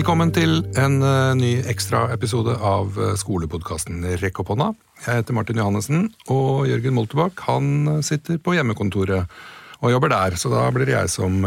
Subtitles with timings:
[0.00, 4.70] Velkommen til en uh, ny ekstraepisode av uh, skolepodkasten Rekk opp hånda.
[5.02, 9.28] Jeg heter Martin Johannessen, og Jørgen Moltebakk han sitter på hjemmekontoret
[9.82, 10.38] og jobber der.
[10.40, 11.44] Så da blir det jeg som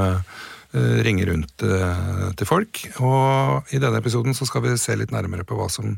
[1.08, 1.66] ringer rundt
[2.38, 2.84] til folk.
[3.02, 5.98] Og i denne episoden så skal vi se litt nærmere på hva som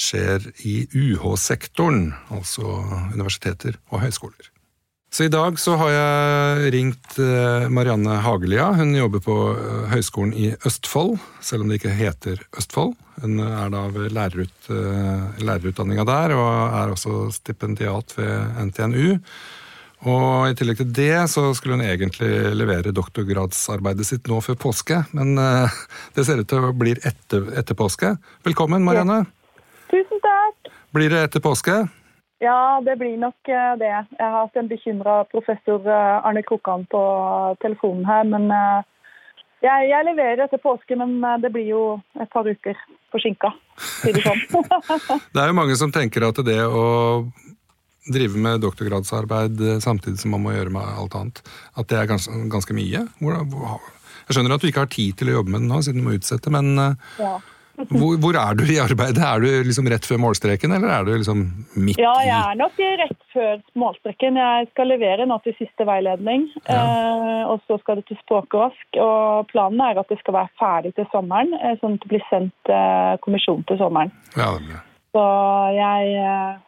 [0.00, 2.80] skjer i UH-sektoren, altså
[3.12, 4.48] universiteter og høyskoler.
[5.10, 8.68] Så i dag så har jeg ringt eh, Marianne Hagelia.
[8.78, 12.94] Hun jobber på eh, Høgskolen i Østfold, selv om det ikke heter Østfold.
[13.24, 19.18] Hun er da ved lærerut, eh, lærerutdanninga der, og er også stipendiat ved NTNU.
[20.06, 25.02] Og i tillegg til det så skulle hun egentlig levere doktorgradsarbeidet sitt nå før påske,
[25.12, 25.34] men
[26.14, 28.14] det ser ut til å bli etter, etter påske.
[28.46, 29.26] Velkommen, Marianne.
[29.90, 30.70] Tusen takk.
[30.96, 31.82] Blir det etter påske?
[32.40, 33.90] Ja, det blir nok eh, det.
[33.92, 37.02] Jeg har hatt en bekymra professor eh, Arne Krokan på
[37.60, 38.24] telefonen her.
[38.32, 38.86] Men eh,
[39.60, 41.82] jeg, jeg, leverer etter påske, men det blir jo
[42.16, 42.80] et par uker
[43.12, 43.52] forsinka,
[44.00, 44.40] sier det sånn.
[45.34, 46.86] det er jo mange som tenker at det å
[48.08, 51.42] drive med doktorgradsarbeid samtidig som man må gjøre med alt annet,
[51.76, 53.04] at det er ganske, ganske mye.
[53.20, 56.08] Jeg skjønner at du ikke har tid til å jobbe med det nå, siden du
[56.08, 56.72] må utsette, men
[57.20, 57.34] ja.
[57.88, 59.22] Hvor, hvor, er du i arbeidet?
[59.24, 62.58] Er du liksom rett før målstreken, eller er du liksom midt i Ja, jeg er
[62.60, 64.38] nok rett før målstreken.
[64.40, 66.48] Jeg skal levere nå til siste veiledning.
[66.66, 66.82] Ja.
[66.82, 69.00] Eh, og så skal det til språkvask.
[69.00, 72.26] Og planen er at det skal være ferdig til sommeren, eh, sånn at det blir
[72.28, 74.12] sendt eh, kommisjon til sommeren.
[74.36, 74.82] Ja, det blir.
[75.10, 75.22] Så
[75.74, 76.58] jeg, eh,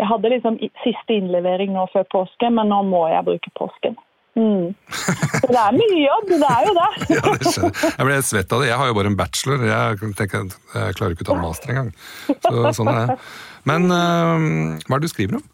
[0.00, 3.98] jeg hadde liksom siste innlevering nå før påske, men nå må jeg bruke påsken.
[4.38, 4.74] Mm.
[4.94, 6.90] Så det er mye jobb, det er jo det.
[7.18, 8.68] ja, det jeg ble svett av det.
[8.70, 9.64] Jeg har jo bare en bachelor.
[9.66, 11.90] Jeg, tenker, jeg klarer ikke å ta en master engang.
[12.28, 13.16] Så, sånn er det.
[13.68, 15.48] Men uh, hva er det du skriver om?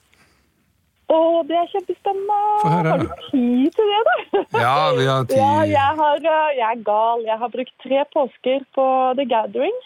[1.07, 2.39] Å, det er kjempespennende.
[2.67, 4.41] Har du tid til det, da?
[4.59, 5.37] ja, vi har tid.
[5.39, 7.23] Ja, jeg, har, eh, jeg, er gal.
[7.29, 8.87] Jeg har brukt tre påsker på
[9.19, 9.77] The Gathering.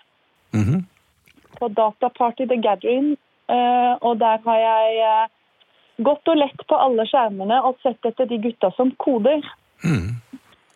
[0.56, 0.80] Mm -hmm.
[1.58, 3.16] På Dataparty The Gathering.
[3.50, 5.28] Uh, og der har jeg
[6.06, 9.44] gått og lett på alle skjermene og sett etter de gutta som koder.
[9.84, 10.18] Mm.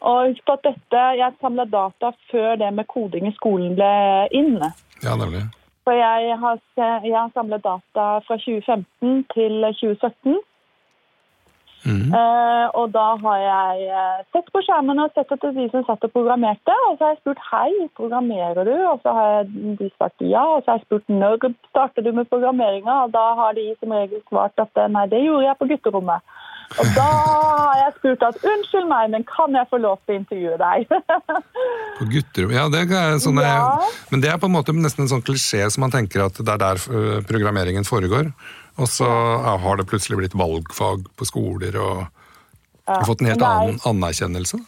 [0.04, 3.92] Og husk på at dette, Jeg samla data før det med koding i skolen ble
[4.36, 4.72] inne.
[5.02, 5.46] Ja, nemlig.
[5.84, 10.38] For jeg har, jeg har samla data fra 2015 til 2017.
[11.84, 16.06] Uh, og da har jeg uh, sett på skjermen og sett etter de som satt
[16.06, 16.76] og programmerte.
[16.88, 17.68] Og så har jeg spurt hei,
[17.98, 18.72] programmerer du?
[18.88, 20.44] Og så har de svart ja.
[20.54, 23.02] Og så har jeg spurt når starter du med programmeringa?
[23.04, 26.34] Og da har de som regel svart at eh, nei, det gjorde jeg på gutterommet.
[26.80, 30.18] Og da har jeg spurt at unnskyld meg, men kan jeg få lov til å
[30.20, 30.88] intervjue deg?
[31.98, 33.78] på gutterom, ja, det er sånn ja.
[34.10, 36.56] Men det er på en måte nesten en sånn klisjé som man tenker at det
[36.56, 36.82] er der
[37.28, 38.32] programmeringen foregår.
[38.80, 42.06] Og så har det plutselig blitt valgfag på skoler og
[42.88, 44.58] ja, fått en helt annen anerkjennelse.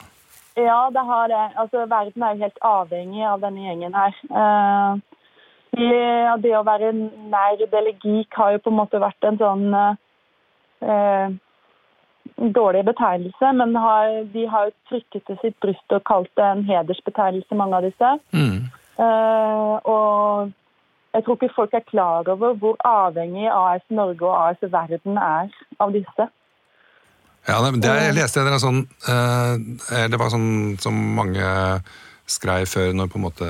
[0.56, 1.42] Ja, det har det.
[1.60, 4.14] Altså, verden er jo helt avhengig av denne gjengen her.
[4.30, 5.02] Uh,
[6.40, 9.66] det å være nerd eller geek har jo på en måte vært en sånn
[12.36, 17.56] dårlig betegnelse, men har, de har trykket til sitt bryst og kalt det en hedersbetegnelse,
[17.56, 18.12] mange av disse.
[18.36, 18.58] Mm.
[18.96, 20.52] Uh, og
[21.16, 25.52] jeg tror ikke folk er klar over hvor avhengig AS Norge og AS Verden er
[25.80, 26.28] av disse.
[27.46, 29.54] Ja, det, Jeg leste en sånn uh,
[30.10, 31.46] Det var sånn som mange
[32.26, 33.48] skrev før, når på en måte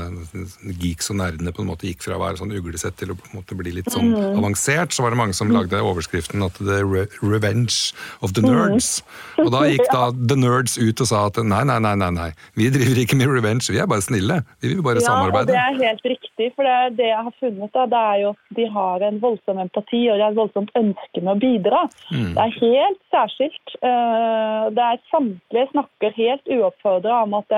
[0.82, 3.30] geeks og nerdene på en måte gikk fra å være sånn uglesett til å på
[3.30, 4.38] en måte bli litt sånn mm.
[4.40, 6.82] avansert, så var det mange som lagde overskriften at the
[7.22, 9.00] revenge of the nerds.
[9.36, 9.46] Mm.
[9.46, 12.28] Og da gikk da the nerds ut og sa at nei, nei, nei, nei, nei.
[12.58, 14.42] vi driver ikke med revenge, vi er bare snille.
[14.60, 15.56] Vi vil bare ja, samarbeide.
[15.56, 18.34] Ja, det er helt riktig, for det, det jeg har funnet, da, det er jo
[18.34, 21.82] at de har en voldsom empati og de har et voldsomt ønske med å bidra.
[22.12, 22.32] Mm.
[22.36, 23.76] Det er helt særskilt.
[23.80, 27.52] Eh, det er Samtlige snakker helt uoppfordra om at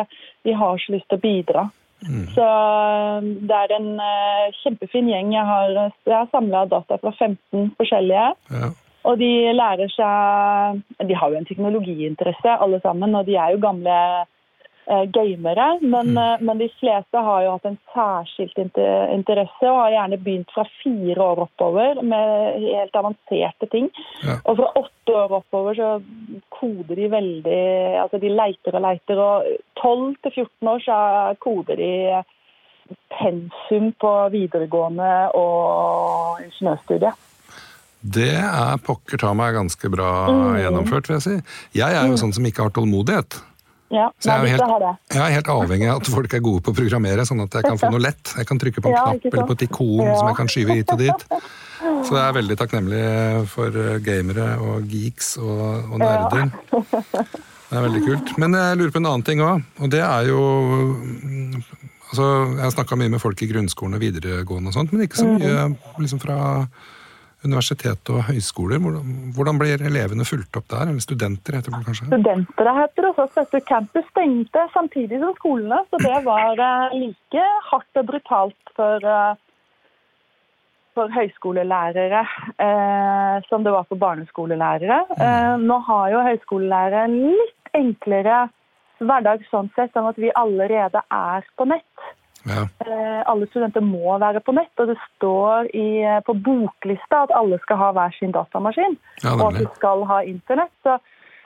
[0.49, 1.69] de har så lyst til å bidra.
[2.07, 2.27] Mm.
[2.35, 5.33] Så um, det er en uh, kjempefin gjeng.
[5.35, 5.73] Jeg har,
[6.07, 8.29] jeg har samla data fra 15 forskjellige.
[8.55, 8.71] Ja.
[9.09, 13.15] Og de lærer seg De har jo en teknologiinteresse, alle sammen.
[13.19, 13.99] Og de er jo gamle
[15.13, 15.67] gamere.
[15.83, 16.19] Men, mm.
[16.19, 20.65] uh, men, de fleste har jo hatt en særskilt interesse og har gjerne begynt fra
[20.79, 23.91] fire år oppover med helt avanserte ting.
[24.25, 24.39] Ja.
[24.45, 25.91] Og fra åtte år oppover så
[26.59, 27.61] koder de veldig
[27.99, 29.21] Altså de leiter og leiter.
[29.21, 29.47] Og
[29.83, 30.99] 12 til 14 år så
[31.43, 31.93] koder de
[33.13, 37.25] pensum på videregående og ingeniørstudiet.
[37.99, 40.59] Det er pokker ta meg ganske bra mm.
[40.63, 41.37] gjennomført, vil jeg si.
[41.81, 42.21] Jeg er jo mm.
[42.23, 43.41] sånn som ikke har tålmodighet.
[43.89, 46.75] Ja, så jeg er, helt, jeg er, helt, avhengig av at folk er gode på
[46.75, 48.35] å programmere, sånn at jeg kan få noe lett.
[48.37, 50.17] Jeg kan trykke på en ja, knapp eller på et ikon ja.
[50.19, 51.25] som jeg kan skyve hit og dit.
[51.79, 53.03] Så jeg er veldig takknemlig
[53.53, 55.63] for eh, gamere og geeks og,
[55.95, 56.51] og nerder.
[57.69, 58.35] Det er veldig kult.
[58.43, 60.43] Men jeg lurer på en annen ting òg, og det er jo
[62.11, 62.27] altså,
[62.57, 65.29] Jeg har snakka mye med folk i grunnskolen og videregående og sånt, men ikke så
[65.31, 65.69] mye
[66.03, 66.39] liksom fra
[67.47, 68.81] universitet og høyskoler.
[69.37, 70.89] Hvordan, blir elevene fulgt opp der?
[70.89, 72.09] Eller studenter, heter det kanskje?
[72.11, 73.29] Studenter heter det også.
[73.39, 79.09] Dette campus stengte samtidig som skolene, så det var eh, like hardt og brutalt for,
[79.15, 79.71] eh,
[80.99, 82.25] for høyskolelærere
[82.67, 85.03] eh, som det var for barneskolelærere.
[85.17, 88.47] Eh, nå har jo høyskolelærere en litt enklere
[88.99, 91.88] hverdag sånn sett, sånn at vi allerede er på nett.
[92.49, 92.65] Ja.
[92.85, 97.35] Eh, alle studenter må være på nett, og det står i, eh, på boklista at
[97.37, 98.99] alle skal ha hver sin datamaskin.
[99.23, 100.75] Ja, og at de skal ha internett.
[100.83, 100.99] Så,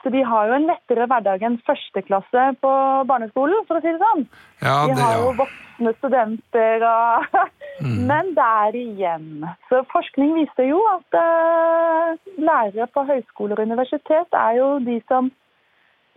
[0.03, 2.73] så de har jo en lettere hverdag enn førsteklasse på
[3.09, 4.25] barneskolen, for å si det sånn.
[4.63, 7.27] Ja, De har jo voksne studenter og
[7.81, 8.05] Mm.
[8.07, 9.45] Men der igjen.
[9.69, 15.31] Så forskning viser jo at uh, lærere på høyskoler og universitet er jo de som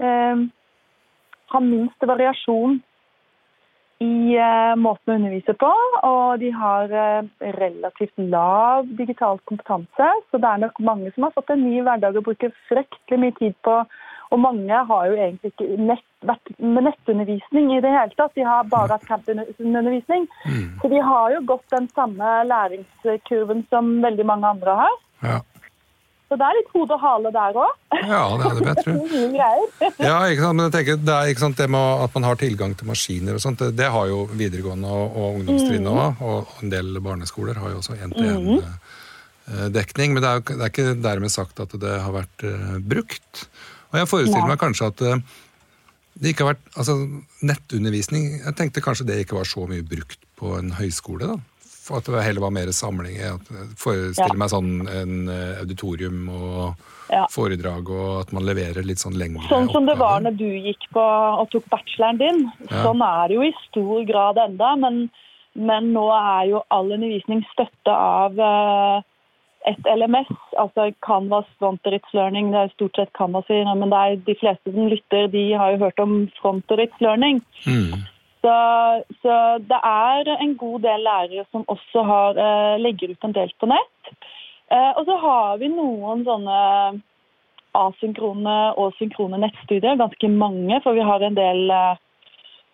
[0.05, 0.45] uh,
[1.53, 2.81] har minst variasjon
[4.05, 5.71] i eh, måten å undervise på,
[6.05, 10.11] og de har eh, relativt lav digital kompetanse.
[10.31, 13.37] Så det er nok mange som har fått en ny hverdag og bruker fryktelig mye
[13.39, 13.79] tid på.
[14.35, 18.35] Og mange har jo egentlig ikke nett, vært med nettundervisning i det hele tatt.
[18.35, 20.27] De har bare hatt campundervisning.
[20.83, 24.97] Så de har jo gått den samme læringskurven som veldig mange andre har.
[25.23, 25.39] Ja.
[26.27, 27.73] Så det er litt hode og hale der òg.
[27.95, 28.91] ja, det er det, vet du.
[30.09, 32.73] Ja, ikke sant, men jeg tenker, det er sant, det med at man har tilgang
[32.79, 36.71] til maskiner og sånt, det, det har jo videregående og, og ungdomstrinnet òg, og en
[36.75, 41.71] del barneskoler har jo også én-til-én-dekning, men det er, det er ikke dermed sagt at
[41.79, 43.47] det har vært uh, brukt.
[43.93, 44.51] Og jeg forestiller ja.
[44.51, 45.15] meg kanskje at uh,
[46.17, 46.95] det ikke har vært, altså
[47.47, 51.39] nettundervisning, jeg tenkte kanskje det ikke var så mye brukt på en høyskole da.
[51.87, 53.15] For at det heller var mer samling.
[53.15, 53.39] Jeg
[53.79, 54.41] forestiller Ja.
[54.43, 56.75] meg sånn en eh, auditorium og
[57.13, 57.27] Ja.
[57.31, 60.89] foredrag, og at man leverer litt sånn lengre Sånn som det var når du gikk
[60.93, 61.05] på
[61.41, 62.41] og tok bacheloren din.
[62.71, 62.83] Ja.
[62.83, 65.09] Sånn er det jo i stor grad enda, men,
[65.55, 69.03] men nå er jo all undervisning støtte av eh,
[69.71, 70.29] et LMS,
[70.59, 72.51] altså Canvas Fronterits Learning.
[72.51, 73.91] Det er stort sett Canvas, men
[74.27, 77.41] de fleste som lytter, de har jo hørt om Fronterits Learning.
[77.67, 78.03] Mm.
[78.47, 83.35] Så, så det er en god del lærere som også har, eh, legger ut en
[83.35, 84.11] del på nett.
[84.71, 86.59] Eh, og så har vi noen sånne
[87.77, 92.03] asynkrone og synkrone nettstudier, ganske mange, for vi har en del eh,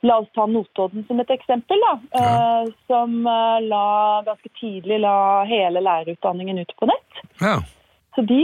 [0.02, 3.84] La oss ta Notodden som et eksempel, da, eh, som la,
[4.26, 7.20] ganske tidlig la hele lærerutdanningen ut på nett.
[7.38, 7.60] Ja.
[8.16, 8.42] Så de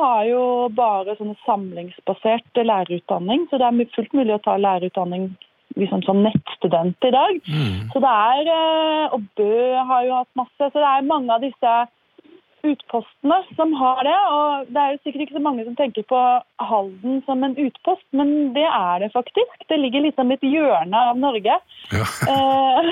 [0.00, 5.28] har jo bare sånn samlingsbasert lærerutdanning, så det er fullt mulig å ta lærerutdanning
[5.80, 7.40] liksom som nettstudent i dag.
[7.48, 7.90] Mm.
[7.92, 11.40] Så det er, eh, Og Bø har jo hatt masse, så det er mange av
[11.40, 11.74] disse
[12.64, 14.16] utpostene som har det.
[14.36, 16.20] Og det er jo sikkert ikke så mange som tenker på
[16.70, 19.66] Halden som en utpost, men det er det faktisk.
[19.68, 21.58] Det ligger liksom i et hjørne av Norge.
[21.92, 22.06] Ja.
[22.34, 22.86] Eh,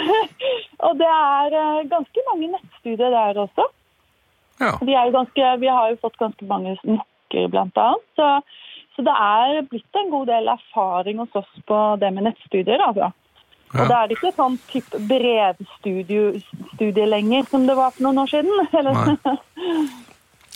[0.86, 3.64] og det er eh, ganske mange nettstudier der også.
[4.60, 4.72] ja.
[4.80, 8.04] Vi, ganske, vi har jo fått ganske mange snakker blant annet.
[8.18, 8.28] Så,
[8.96, 12.80] så det er blitt en god del erfaring hos oss på det med nettstudier.
[12.84, 13.12] altså.
[13.72, 16.30] Og da er det ikke sånn type brevstudie
[17.08, 18.52] lenger som det var for noen år siden.
[18.78, 18.92] Eller?
[18.98, 19.16] Nei.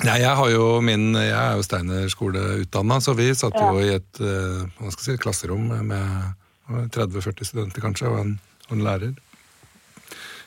[0.04, 4.20] Nei, jeg, har jo min, jeg er jo Steiner-skoleutdanna, så vi satt jo i et
[4.20, 6.04] eh, si, klasserom med
[6.92, 8.34] 30-40 studenter kanskje, og en,
[8.68, 9.14] og en lærer.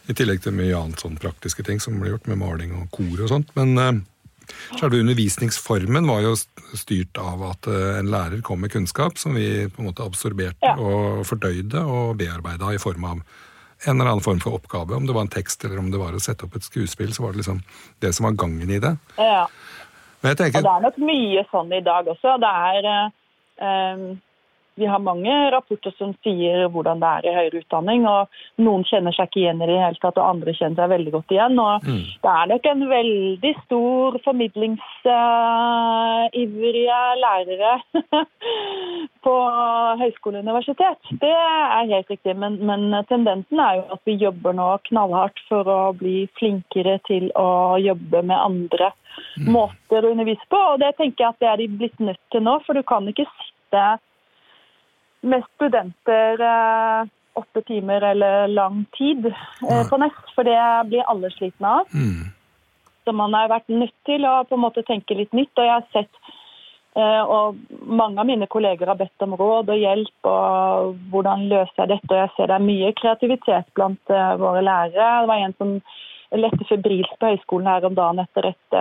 [0.10, 3.18] I tillegg til mye annet sånn praktiske ting som ble gjort med maling og kor
[3.26, 3.50] og sånt.
[3.58, 3.98] Men eh,
[4.80, 6.34] selve undervisningsformen var jo
[6.78, 10.58] styrt av at eh, en lærer kom med kunnskap som vi på en måte absorberte
[10.66, 10.76] Ja.
[10.78, 13.20] og fordøyde og bearbeida i form av
[13.88, 14.92] en eller annen form for oppgave.
[14.96, 17.24] Om det var en tekst eller om det var å sette opp et skuespill, så
[17.24, 17.62] var det liksom
[18.04, 18.98] det som var gangen i det.
[19.18, 19.46] Ja.
[20.22, 22.34] Men jeg Og det er nok mye sånn i dag også.
[22.44, 23.10] Det er eh,
[23.64, 24.04] em,
[24.80, 28.02] Vi har mange rapporter som sier hvordan det er i høyere utdanning.
[28.08, 28.22] og
[28.64, 31.32] Noen kjenner seg ikke igjen i det hele tatt, og andre kjenner seg veldig godt
[31.36, 31.56] igjen.
[31.60, 32.04] og Mm.
[32.24, 37.74] Det er nok en veldig stor formidlingsivrige lærere
[39.26, 39.36] på
[40.02, 41.02] høyskole og universitet.
[41.22, 45.64] Det er helt riktig, men, men tendensen er jo at vi jobber nå knallhardt for
[45.70, 48.92] å bli flinkere til å jobbe med andre
[49.48, 50.60] måter å undervise på.
[50.74, 53.08] Og det tenker jeg at det er de blitt nødt til nå, for du kan
[53.10, 53.86] ikke sitte
[55.22, 60.60] med studenter eh, åtte timer eller lang tid eh, på nett, for det
[60.90, 61.94] blir alle slitne av.
[61.94, 62.28] mm,
[63.06, 65.52] Så man har vært nødt til å på en måte tenke litt nytt.
[65.58, 66.22] Og jeg har sett
[66.96, 71.84] eh, og mange av mine kolleger har bedt om råd og hjelp og hvordan løser
[71.84, 72.12] jeg dette.
[72.12, 75.12] Og jeg ser det er mye kreativitet blant våre lærere.
[75.24, 75.80] Det var en som
[76.40, 78.80] lette febrilsk på høyskolen her om dagen etter et,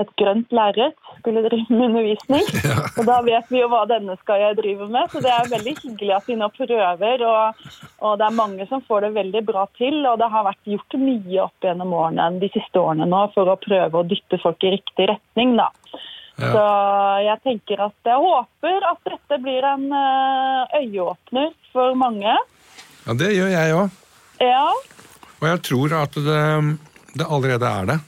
[0.00, 2.46] et grønt lerret, skulle drive med undervisning.
[2.64, 2.80] Ja.
[2.98, 5.74] Og da vet vi jo hva denne skal jeg drive med, så det er veldig
[5.82, 7.24] hyggelig at vi nå prøver.
[7.28, 7.66] Og,
[8.06, 10.96] og det er mange som får det veldig bra til, og det har vært gjort
[11.02, 14.72] mye opp gjennom årene de siste årene nå for å prøve å dytte folk i
[14.74, 15.68] riktig retning, da.
[16.40, 16.48] Ja.
[16.50, 16.62] Så
[17.22, 22.34] jeg tenker at jeg håper at dette blir en eh, øyeåpner for mange.
[23.04, 24.00] ja, det gjør jeg òg.
[24.42, 24.64] Ja,
[25.38, 26.42] Og jeg tror at det,
[27.14, 28.00] det allerede er det.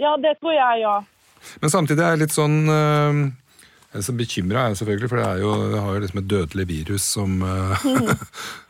[0.00, 0.96] Ja det tror jeg, ja.
[1.62, 3.20] Men samtidig er jeg litt sånn øh,
[4.02, 6.66] så Bekymra er jeg selvfølgelig, for det er jo, det, har jo liksom et dødelig
[6.68, 7.86] virus som øh,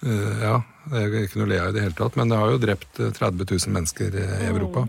[0.07, 0.61] øh, Ja,
[0.93, 2.63] det er ikke noe å le av i det hele tatt, men det har jo
[2.63, 4.87] drept øh, 30 000 mennesker i Europa.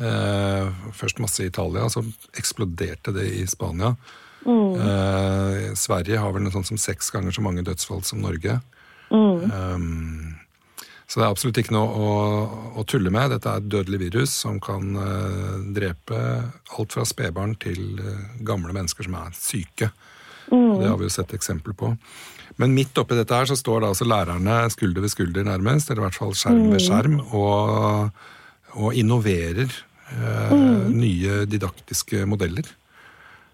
[0.00, 2.00] Uh, først masse i Italia, så
[2.40, 3.90] eksploderte det i Spania.
[4.46, 8.56] Eh, Sverige har vel noe sånt som seks ganger så mange dødsfall som Norge.
[9.10, 10.29] Um,
[11.10, 12.10] så det er absolutt ikke noe å,
[12.78, 13.32] å tulle med.
[13.32, 16.20] Dette er et dødelig virus som kan eh, drepe
[16.78, 19.90] alt fra spedbarn til eh, gamle mennesker som er syke.
[20.50, 21.92] Det har vi jo sett eksempler på.
[22.62, 26.04] Men midt oppi dette her så står da altså lærerne skulder ved skulder nærmest, eller
[26.04, 28.10] i hvert fall skjerm ved skjerm, og,
[28.78, 30.56] og innoverer eh,
[30.90, 32.68] nye didaktiske modeller.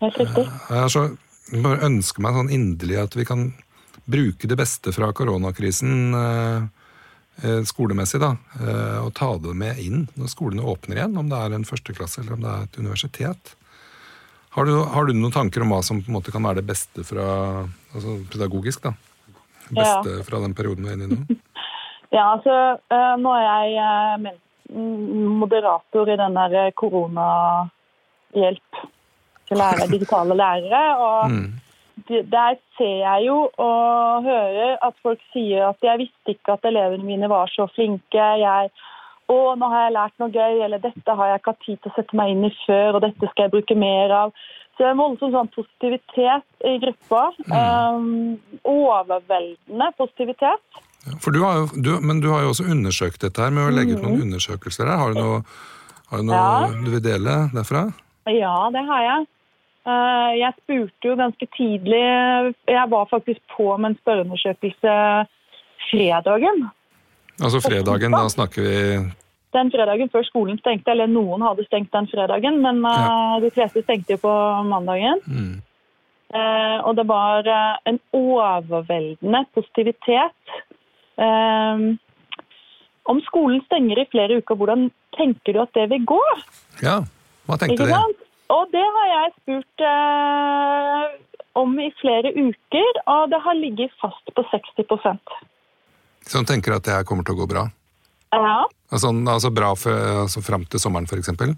[0.03, 0.47] Helt riktig.
[0.73, 1.09] Er så,
[1.55, 3.49] bare ønsker meg sånn inderlig at vi kan
[4.07, 6.76] bruke det beste fra koronakrisen eh, eh,
[7.69, 11.53] skolemessig, da, eh, og ta det med inn når skolene åpner igjen, om det er
[11.55, 13.55] en førsteklasse eller om det er et universitet.
[14.57, 16.67] Har du, har du noen tanker om hva som på en måte kan være det
[16.71, 17.27] beste fra,
[17.93, 18.93] altså pedagogisk, da?
[19.69, 21.25] Beste fra den perioden vi er inne i nå?
[22.15, 22.55] Ja, altså,
[22.89, 24.39] eh, nå er jeg eh, men-
[24.71, 28.71] m- moderator i den der koronahjelp
[29.49, 30.83] til lærere, digitale lærere.
[31.03, 31.53] Og Mm.
[32.09, 37.05] Der ser jeg jo og hører at folk sier at jeg visste ikke at elevene
[37.05, 38.27] mine var så flinke.
[38.43, 38.71] Jeg,
[39.33, 41.93] å, nå har jeg lært noe gøy, eller dette har jeg ikke hatt tid til
[41.93, 44.35] å sette meg inn i før, og dette skal jeg bruke mer av.
[44.77, 47.23] Så det er en voldsom sånn positivitet i gruppa.
[47.49, 48.37] Um,
[48.69, 50.83] overveldende positivitet.
[51.23, 53.73] For du har jo, du, men du har jo også undersøkt dette her med å
[53.75, 54.99] legge ut noen undersøkelser her.
[55.01, 55.39] Har du noe,
[56.11, 56.69] har du, noe Ja.
[56.85, 57.87] du vil dele derfra?
[58.29, 59.27] Ja, det har jeg.
[59.87, 64.95] Eh, Jeg spurte jo ganske tidlig Jeg var faktisk på med en spørreundersøkelse
[65.91, 66.67] fredagen.
[67.39, 69.13] Altså fredagen, da snakker vi
[69.55, 73.39] Den fredagen før skolen stengte, eller noen hadde stengt den fredagen, men eh, Ja.
[73.41, 75.23] de fleste stengte jo på mandagen.
[75.27, 75.63] mm,
[76.35, 77.47] Eh, og det var
[77.87, 80.35] en overveldende positivitet.
[83.07, 86.19] Om skolen stenger i flere uker, hvordan tenker du at det vil gå?
[86.83, 86.99] Ja,
[87.47, 88.26] hva tenkte Ikke sant?
[88.53, 91.05] Og det har jeg spurt eh,
[91.59, 95.19] om i flere uker, og det har ligget fast på 60
[96.27, 97.67] Så hun tenker at det her kommer til å gå bra?
[98.31, 98.67] Ja.
[98.93, 101.57] Altså, altså bra for, altså fram til sommeren, eksempel?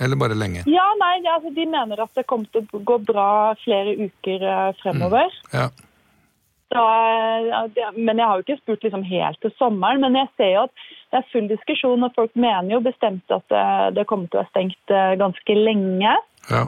[0.00, 0.64] Eller bare lenge?
[0.66, 4.70] ja, nei, altså, de mener at det kommer til å gå bra flere uker eh,
[4.80, 5.28] fremover.
[5.52, 5.68] Eh, ja,
[6.70, 10.02] det, men jeg har jo ikke spurt liksom helt til sommeren.
[10.04, 13.56] Men jeg ser jo at det er full diskusjon, og folk mener jo bestemt at
[13.96, 16.14] det, kommer til å være stengt eh, ganske lenge.
[16.50, 16.64] ja.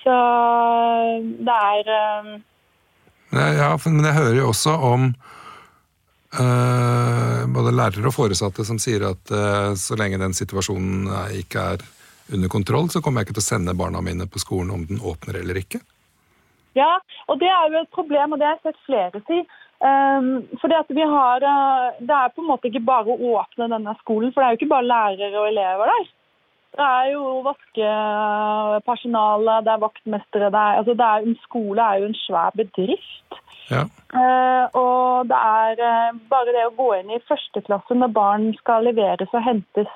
[0.00, 0.14] Så
[1.44, 2.28] det er eh,
[3.36, 5.10] Ja, men jeg hører jo også om
[6.40, 11.04] uh, både lærere og foresatte som sier at uh, så lenge den situasjonen
[11.36, 11.84] ikke er
[12.32, 15.04] under kontroll, så kommer jeg ikke til å sende barna mine på skolen om den
[15.04, 15.82] åpner eller ikke.
[16.78, 16.92] Ja,
[17.26, 19.38] og det er jo et problem, og det har jeg sett flere si.
[19.80, 23.72] Um, fordi at vi har, uh, Det er på en måte ikke bare å åpne
[23.72, 26.04] denne skolen, for det er jo ikke bare lærere og elever der.
[26.70, 30.52] Det er jo vaskepersonale, det er vaktmestere.
[30.54, 33.30] Det er, altså det er, en skole er jo en svær bedrift.
[33.70, 33.82] Ja.
[34.12, 38.44] Uh, og det er uh, bare det å gå inn i første klasse når barn
[38.60, 39.90] skal leveres og hentes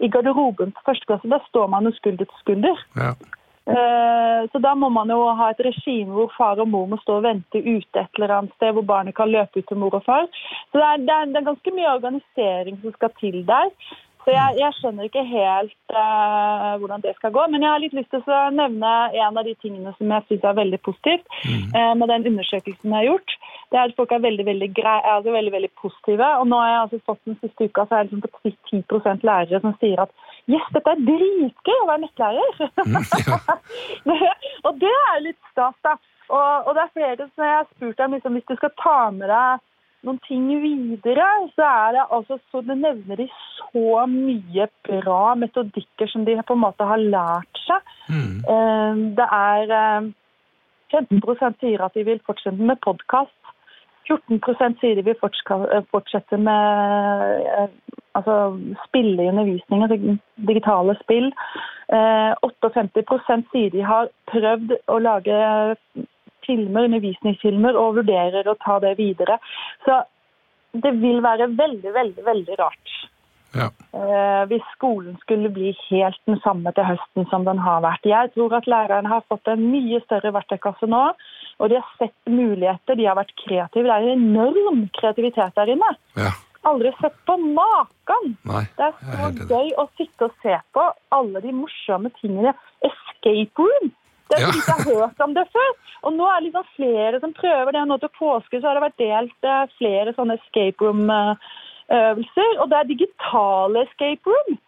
[0.00, 2.76] i garderoben på første klasse, da står man jo skulder til skulder.
[3.00, 3.12] ja.
[3.70, 7.18] Eh, Så da må man jo ha et regime hvor far og mor må stå
[7.20, 10.04] og vente ute et eller annet sted, hvor barnet kan løpe ut til mor og
[10.06, 10.26] far.
[10.72, 13.68] Så det er, det er, det er ganske mye organisering som skal til der.
[14.24, 17.46] Så jeg, jeg skjønner ikke helt uh, hvordan det skal gå.
[17.52, 20.44] Men jeg har litt lyst til å nevne en av de tingene som jeg syns
[20.44, 21.24] er veldig positivt
[21.76, 23.36] uh, med den undersøkelsen jeg har gjort.
[23.70, 26.28] Det er at folk er veldig veldig, grei, altså veldig, veldig positive.
[26.42, 29.26] Og nå har jeg altså fått den siste uka så er det liksom på 10%
[29.28, 30.14] lærere som sier at
[30.50, 32.62] yes, dette er dritgøy å være nettlærer.
[34.10, 34.34] Ja.
[34.66, 35.96] og det er litt stas, da.
[36.30, 38.98] Og, og det er flere som jeg har spurt om liksom, hvis du skal ta
[39.14, 39.66] med deg
[40.06, 43.26] noen ting videre, så er det altså så det nevner de
[43.58, 47.92] så mye bra metodikker som de på en måte har lært seg.
[48.08, 48.38] Mm.
[48.54, 50.08] Eh, Det er eh,
[50.90, 53.36] 15 sier at de vil fortsette med podkast.
[54.10, 57.68] 14 sier de vil fortsette med eh,
[58.18, 58.36] altså
[58.88, 60.16] spille i undervisning, altså
[60.50, 61.30] digitale spill.
[61.94, 65.42] Eh, 58% sier de har prøvd å lage
[66.46, 69.38] filmer, undervisningsfilmer og vurderer å ta det videre.
[69.86, 70.02] Så
[70.72, 72.98] det vil være veldig, veldig, veldig rart
[73.54, 73.70] Ja.
[73.94, 78.04] eh, hvis skolen skulle bli helt den samme til høsten som den har vært.
[78.06, 81.02] Jeg tror at lærerne har fått en mye større verktøykasse nå,
[81.58, 83.84] og de har sett muligheter, de har vært kreative.
[83.84, 85.96] Det er en enorm kreativitet der inne.
[86.16, 86.30] ja.
[86.68, 88.34] Aldri sett på maken!
[88.44, 88.66] Nei.
[88.76, 89.46] Det er er så enig.
[89.48, 90.82] gøy å sitte og se på
[91.16, 92.52] alle de morsomme tingene.
[92.84, 93.88] Escape room!
[94.28, 94.50] Det er Ja.
[94.52, 95.70] ikke har hørt om det før.
[96.04, 97.86] Og nå er det liksom flere som prøver det.
[97.88, 100.84] Nå til påske så har det vært delt eh, flere sånne escape
[101.90, 102.50] room-øvelser.
[102.62, 104.58] Og det er digitale escape room.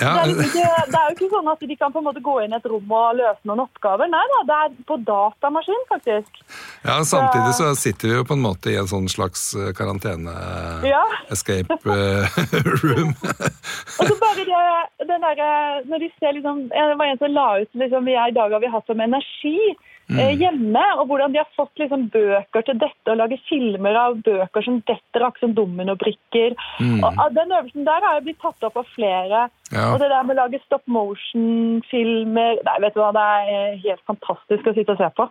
[0.00, 2.06] Ja, Det er, liksom ikke, det er jo ikke sånn at de kan på en
[2.06, 4.08] måte gå inn i et rom og løse noen oppgaver.
[4.08, 6.38] Nei da, det er på datamaskin, faktisk.
[6.86, 10.32] ja, samtidig så sitter vi jo på en måte i en sånn slags eh, karantene
[10.88, 11.02] Ja.
[11.28, 12.24] escape ja.
[12.80, 13.12] room.
[13.12, 14.31] Og så bare
[15.22, 18.62] der, når de ser liksom, Det var en som la ut liksom, I dag har
[18.62, 23.06] vi hatt om energi eh, hjemme, og hvordan de har fått liksom, bøker til dette,
[23.10, 26.56] og lage filmer av bøker som detter, akkurat som dominobrikker.
[26.88, 29.46] Og, ah, den øvelsen der har jo blitt tatt opp av flere.
[29.72, 29.86] Ja.
[29.92, 33.78] Og det der med å lage stop motion-filmer Nei, vet du hva, det er eh,
[33.86, 35.28] helt fantastisk å sitte og se på.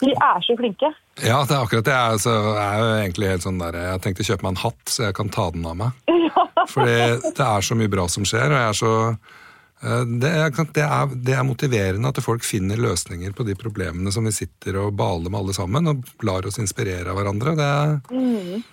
[0.00, 0.90] De er så flinke.
[1.22, 1.94] Ja, det er akkurat det.
[1.94, 5.16] Jeg, er jo egentlig helt sånn der, jeg tenkte kjøpe meg en hatt, så jeg
[5.18, 6.12] kan ta den av meg.
[6.74, 10.54] Fordi det er så mye bra som skjer, og jeg er så eh, det er,
[10.74, 14.80] det, er, det er motiverende at folk finner løsninger på de problemene som vi sitter
[14.82, 17.54] og baler med alle sammen, og lar oss inspirere av hverandre.
[17.60, 18.64] Det er,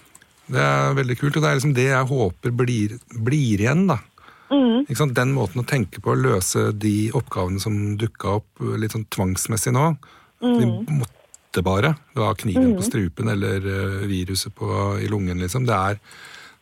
[0.51, 2.97] det er veldig kult, og det er liksom det jeg håper blir,
[3.29, 3.85] blir igjen.
[3.91, 4.01] da.
[4.51, 5.15] Ikke sant?
[5.15, 9.71] Den måten å tenke på å løse de oppgavene som dukka opp litt sånn tvangsmessig
[9.75, 9.93] nå.
[10.41, 11.95] Vi måtte bare.
[12.13, 14.67] Det var kniven på strupen eller eh, viruset på,
[15.01, 15.65] i lungen, liksom.
[15.69, 15.99] Det, er,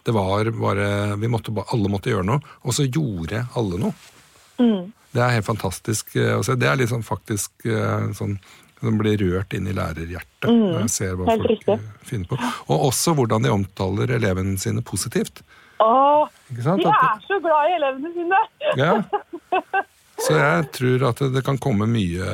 [0.04, 0.88] det var bare
[1.22, 3.94] vi måtte, Alle måtte gjøre noe, og så gjorde alle noe.
[5.12, 6.58] Det er helt fantastisk eh, å se.
[6.60, 8.38] Det er liksom faktisk eh, sånn
[8.80, 11.76] som blir rørt inn i lærerhjertet når jeg ser hva folk riktig.
[12.08, 12.38] finner på.
[12.72, 15.42] Og også hvordan de omtaler elevene sine positivt.
[15.84, 18.40] Åh, de er så glad i elevene sine!
[18.80, 18.94] Ja.
[20.20, 22.26] Så jeg tror at det kan komme mye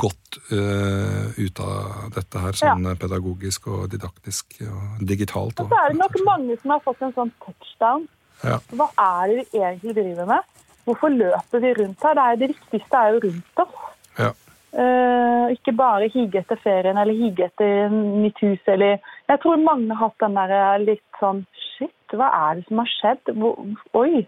[0.00, 5.60] godt uh, ut av dette her, sånn pedagogisk og didaktisk og digitalt.
[5.62, 8.06] Og så er det nok mange som har fått en sånn touchdown.
[8.44, 8.58] Ja.
[8.76, 10.50] Hva er det vi egentlig driver med?
[10.84, 12.16] Hvorfor løper vi rundt her?
[12.16, 13.78] Det, er, det viktigste er jo rundt oss.
[14.18, 14.32] Ja.
[14.74, 18.96] Uh, ikke bare hige etter ferien eller hige etter nytt hus eller
[19.30, 22.90] Jeg tror mange har hatt den der litt sånn Shit, hva er det som har
[22.90, 23.30] skjedd?
[23.38, 23.60] Hvor,
[24.00, 24.24] oi.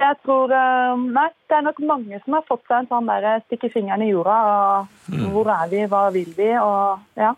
[0.00, 3.26] Jeg tror eh, Nei, det er nok mange som har fått seg en sånn der
[3.28, 4.38] eh, stikke fingeren i jorda.
[4.52, 5.84] Og, Hvor er vi?
[5.90, 6.48] Hva vil vi?
[6.56, 7.34] Og ja.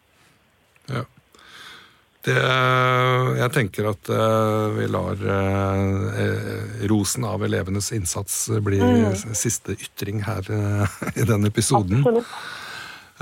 [0.93, 1.05] ja.
[2.23, 2.37] Det,
[3.41, 5.25] jeg tenker at eh, vi lar
[6.93, 8.79] rosen av elevenes innsats bli
[9.35, 10.47] siste ytring her
[11.21, 12.05] i denne episoden.
[12.05, 12.37] Absolutt.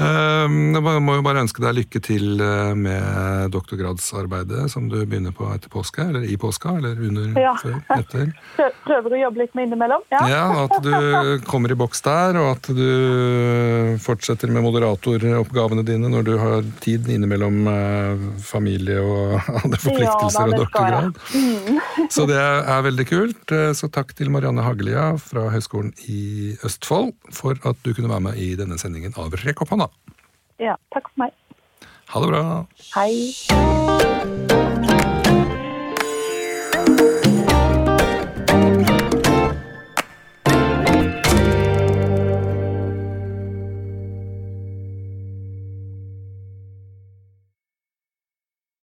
[0.00, 4.96] Eh, Jeg må må jo bare ønske deg lykke til eh, med doktorgradsarbeidet som du
[5.04, 7.54] begynner på etter påske, eller i påska, eller under, Ja.
[7.60, 8.32] før, etter.
[8.86, 10.02] Prøver å jobbe litt med innimellom.
[10.12, 10.22] Ja.
[10.30, 16.22] Ja, At du kommer i boks der, og at du fortsetter med moderatoroppgavene dine når
[16.26, 19.18] du har tid innimellom eh, familie og
[19.62, 21.12] andre forpliktelser Ja, og doktorgrad.
[21.34, 21.78] Mm.
[22.10, 23.46] Så det er veldig kult.
[23.56, 26.20] Eh, Så takk til Marianne Hagelia fra Høgskolen i
[26.66, 29.88] Østfold for at du kunne være med i denne sendingen av Rekk opp hånda.
[30.60, 30.74] ja.
[30.94, 31.32] Takk for meg.
[32.10, 32.42] Ha det bra.
[32.96, 33.12] Hei.